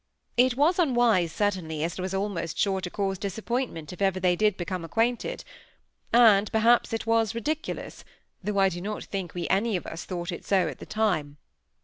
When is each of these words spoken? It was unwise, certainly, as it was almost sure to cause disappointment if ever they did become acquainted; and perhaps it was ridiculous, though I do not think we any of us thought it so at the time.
It 0.35 0.57
was 0.57 0.79
unwise, 0.79 1.31
certainly, 1.31 1.83
as 1.83 1.93
it 1.93 2.01
was 2.01 2.15
almost 2.15 2.57
sure 2.57 2.81
to 2.81 2.89
cause 2.89 3.19
disappointment 3.19 3.93
if 3.93 4.01
ever 4.01 4.19
they 4.19 4.35
did 4.35 4.57
become 4.57 4.83
acquainted; 4.83 5.43
and 6.11 6.51
perhaps 6.51 6.91
it 6.91 7.05
was 7.05 7.35
ridiculous, 7.35 8.03
though 8.43 8.57
I 8.57 8.69
do 8.69 8.81
not 8.81 9.03
think 9.03 9.35
we 9.35 9.47
any 9.49 9.75
of 9.75 9.85
us 9.85 10.03
thought 10.05 10.31
it 10.31 10.43
so 10.43 10.67
at 10.67 10.79
the 10.79 10.87
time. 10.87 11.37